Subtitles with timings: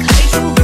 [0.00, 0.55] 开出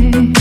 [0.00, 0.39] You.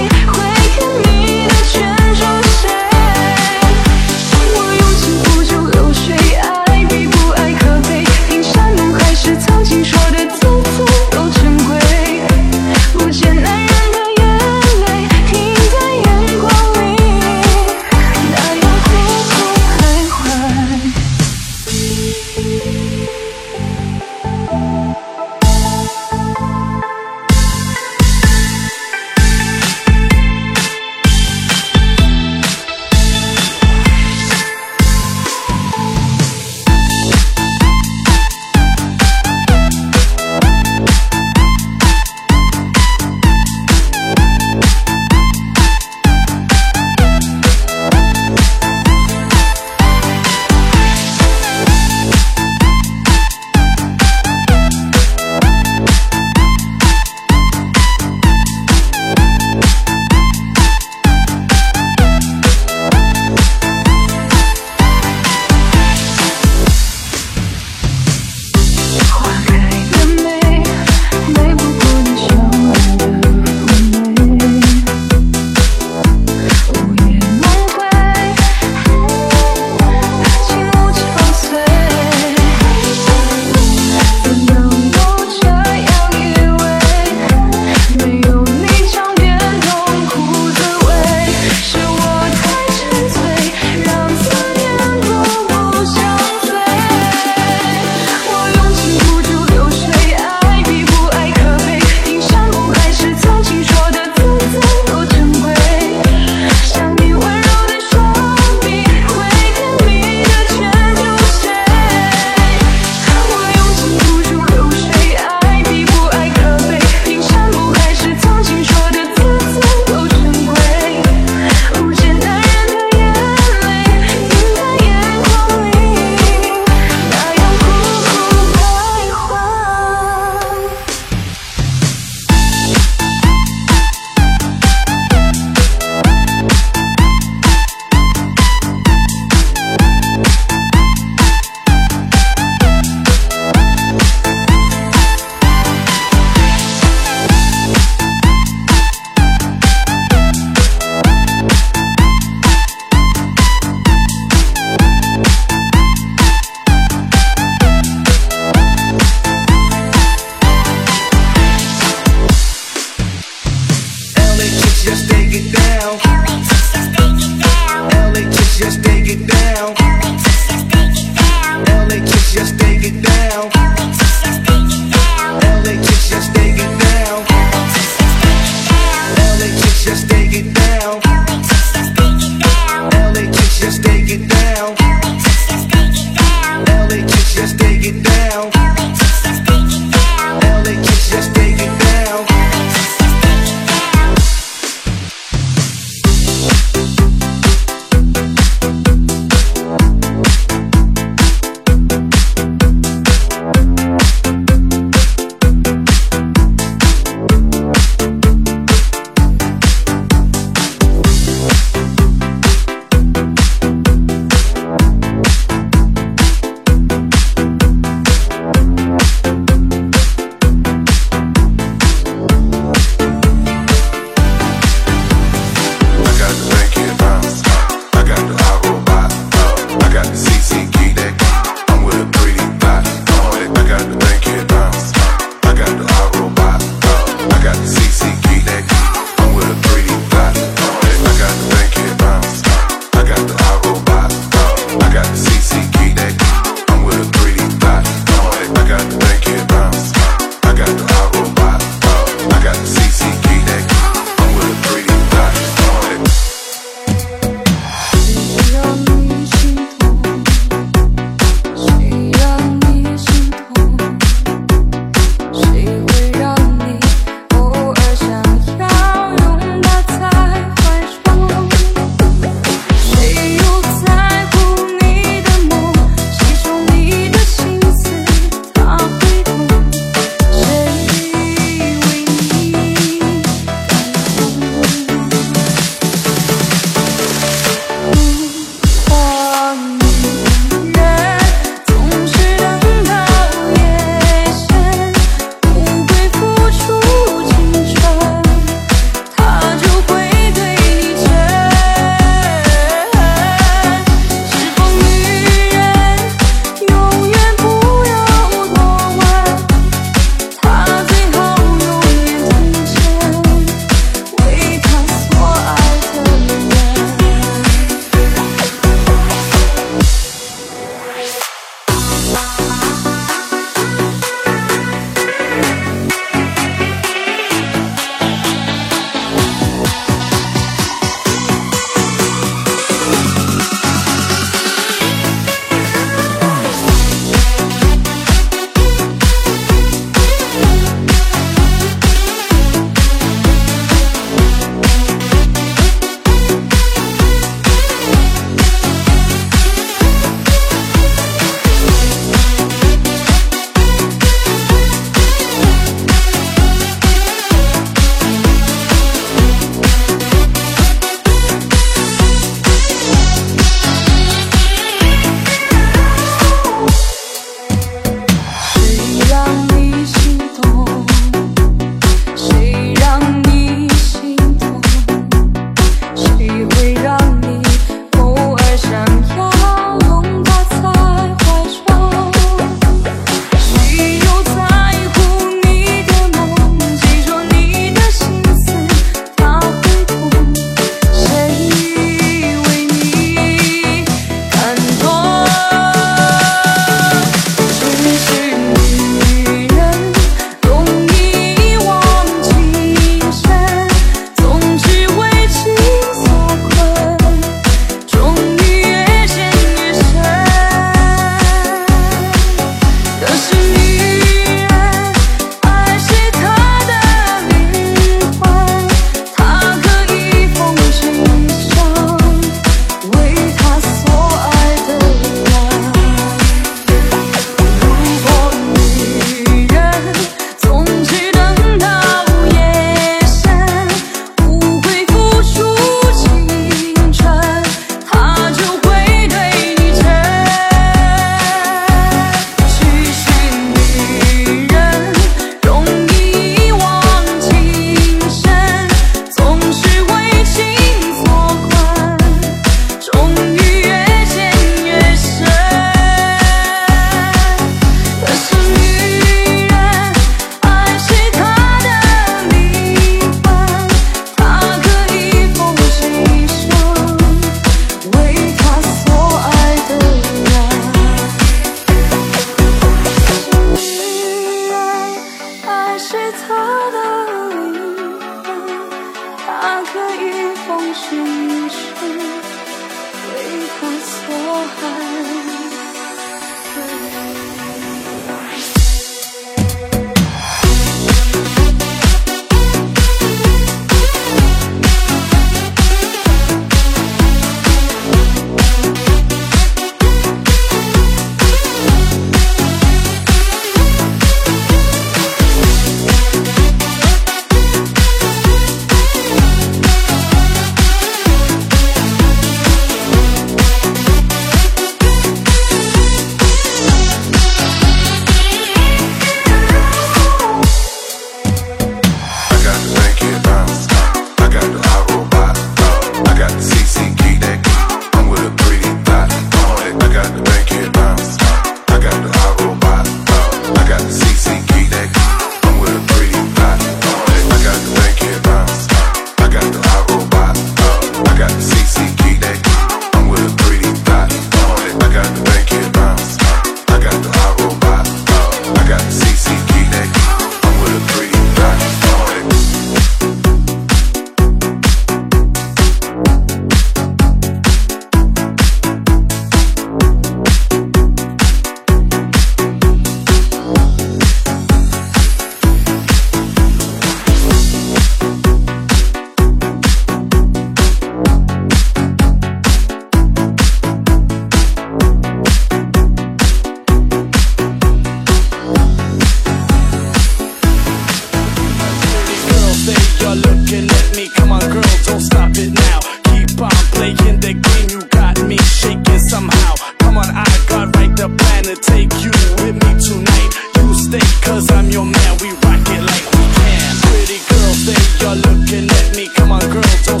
[598.32, 599.08] Looking at me.
[599.14, 600.00] Come on, girl, don't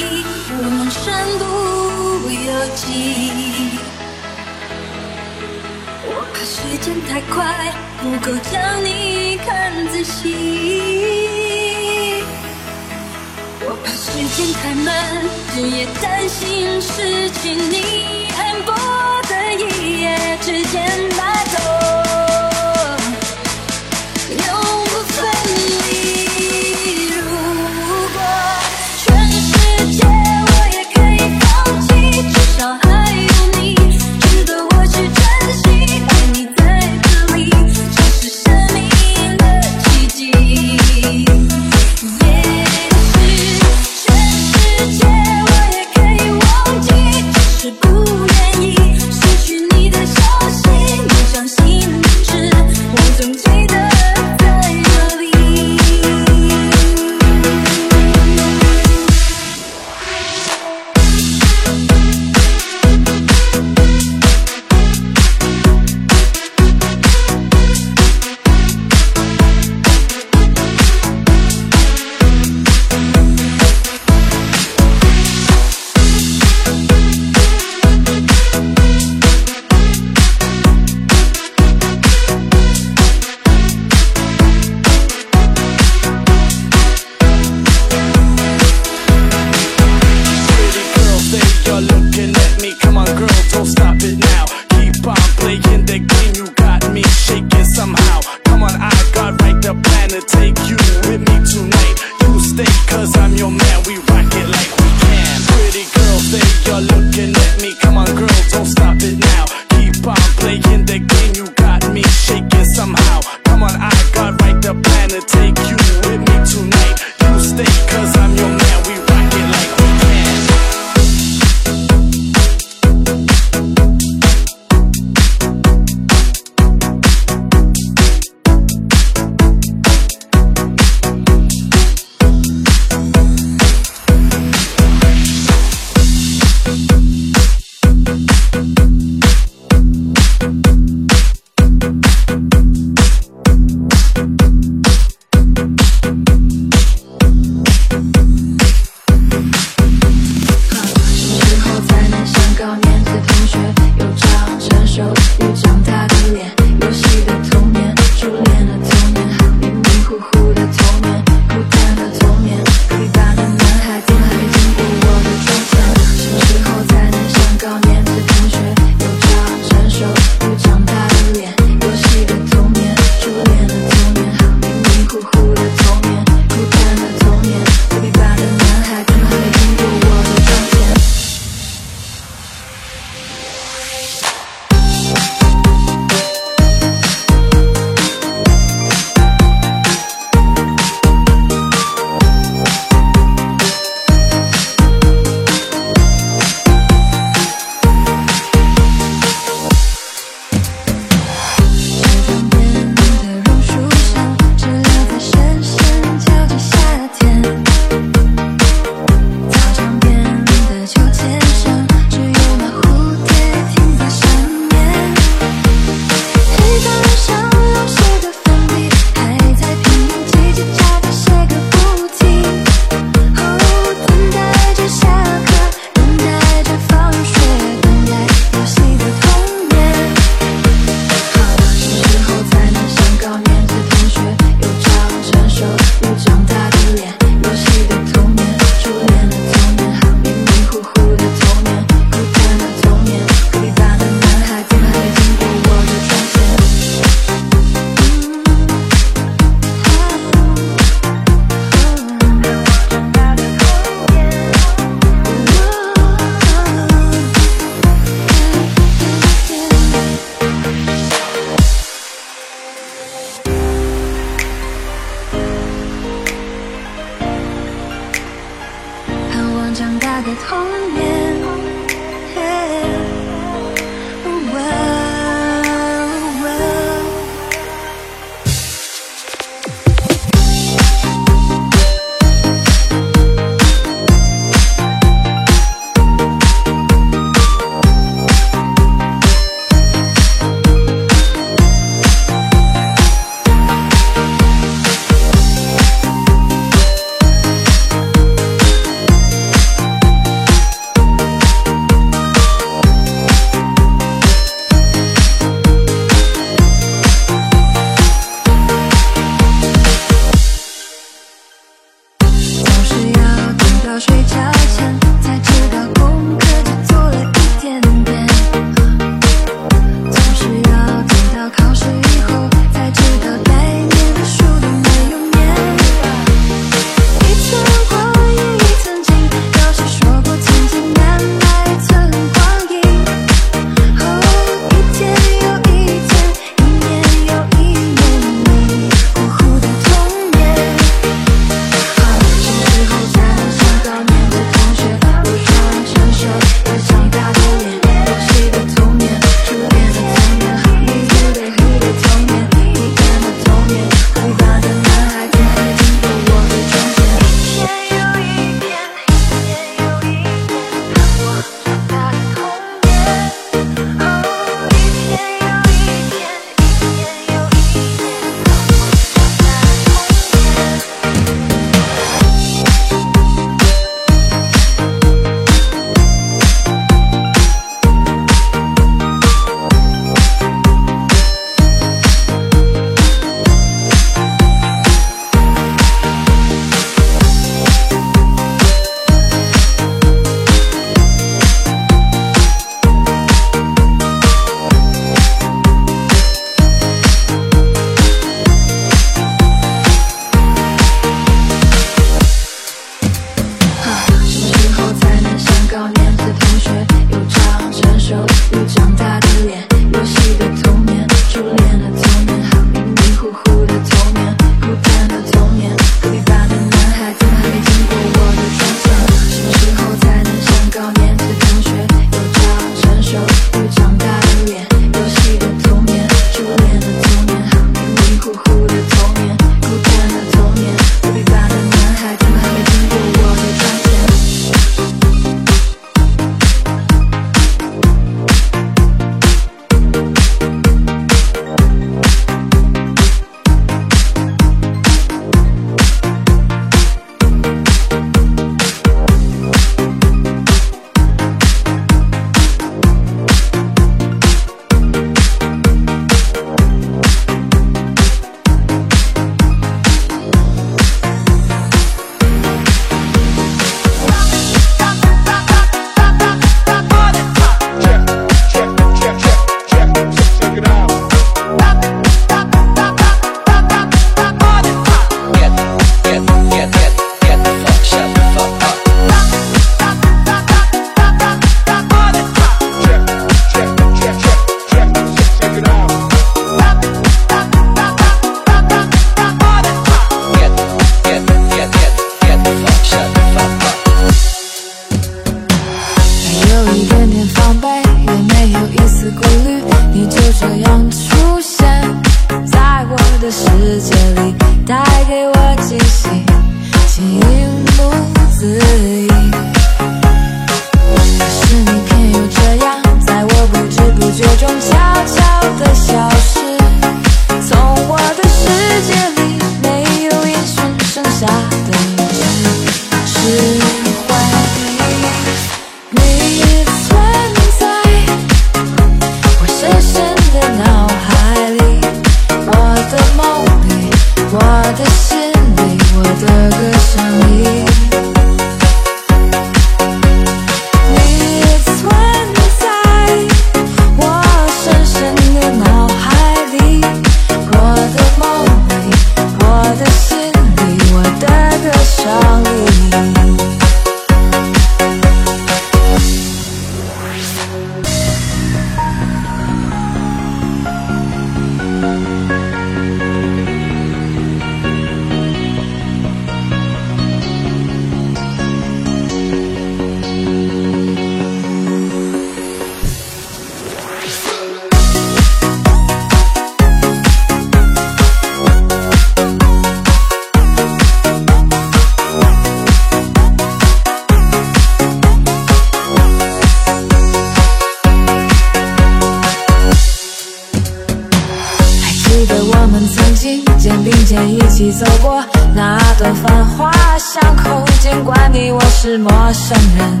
[594.10, 595.22] 前一起走过
[595.54, 600.00] 那段繁华巷口，尽管你我是陌生人，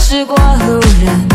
[0.00, 0.36] 是过
[0.68, 1.28] 路人，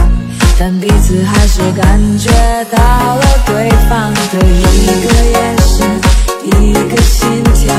[0.57, 2.32] 但彼此还是感觉
[2.72, 2.78] 到
[3.18, 5.99] 了对方的一个眼神，
[6.45, 7.76] 一个心跳，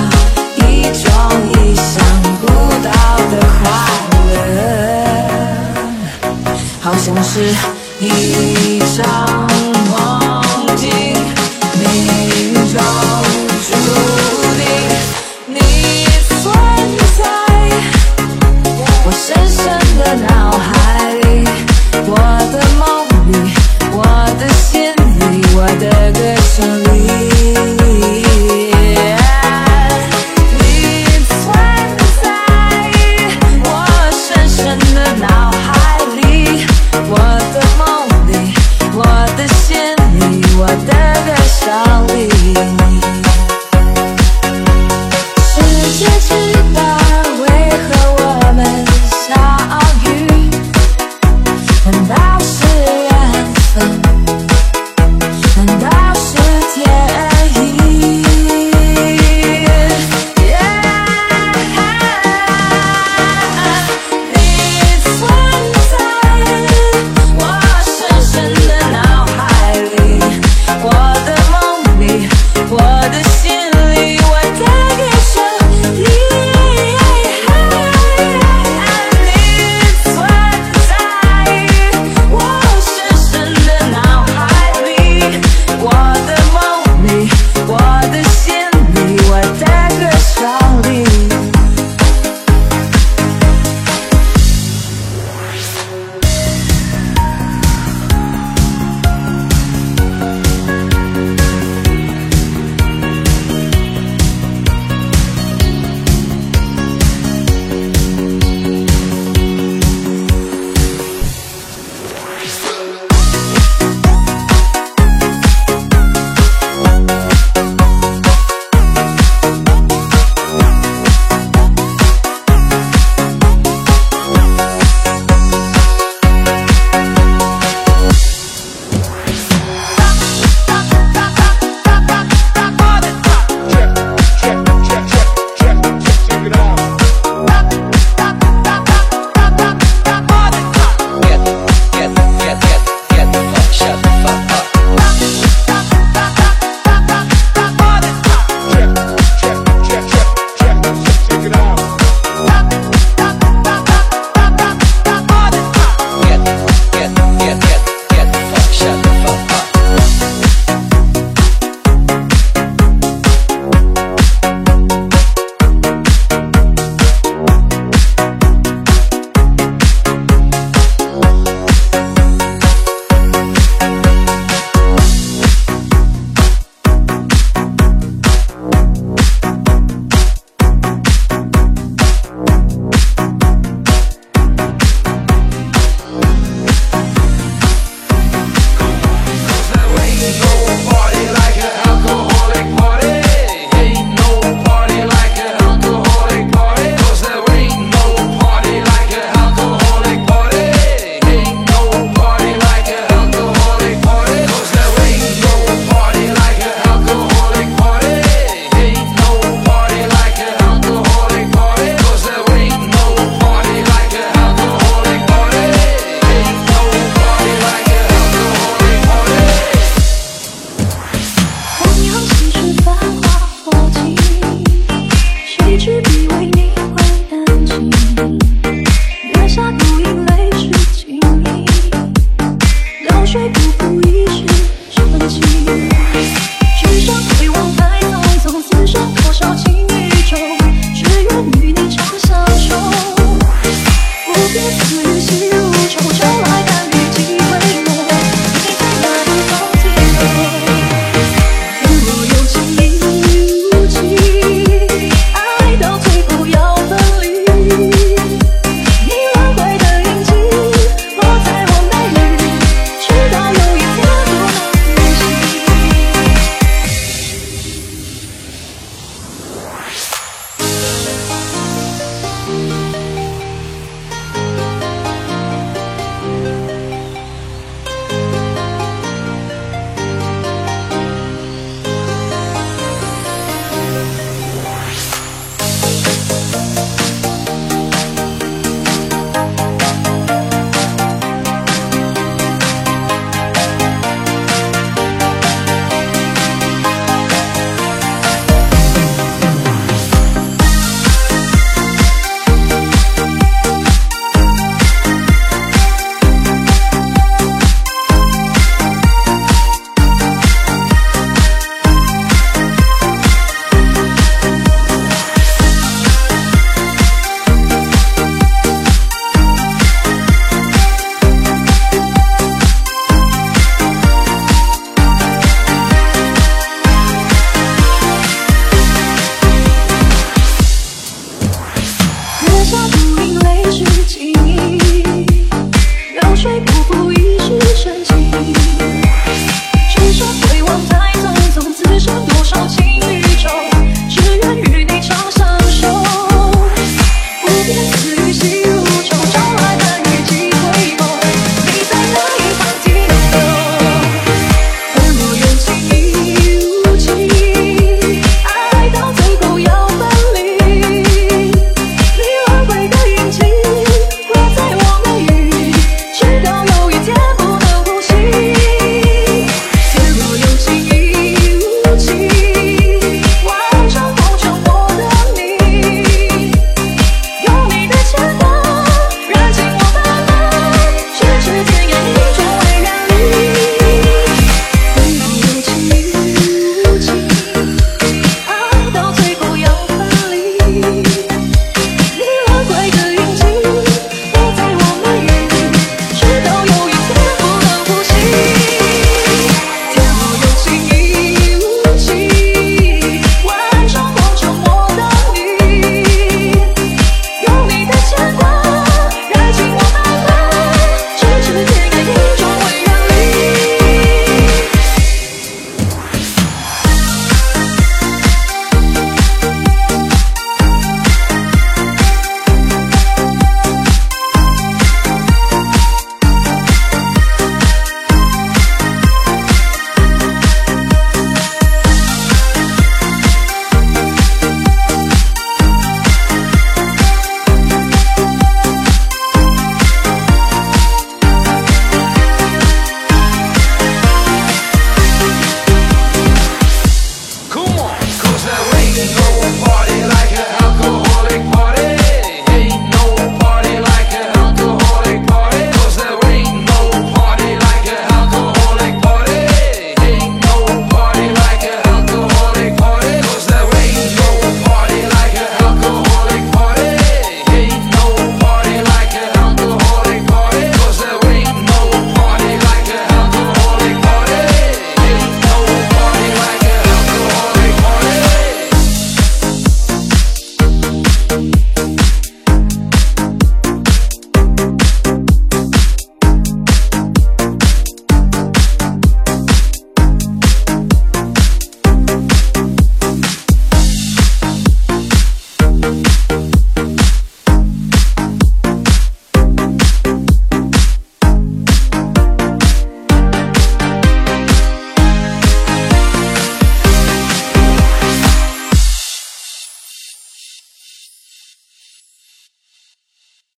[0.59, 1.11] 一种
[1.55, 2.05] 意想
[2.43, 2.47] 不
[2.84, 2.93] 到
[3.30, 3.64] 的快
[4.34, 4.37] 乐。
[6.82, 7.32] 好像是
[8.01, 9.49] 一场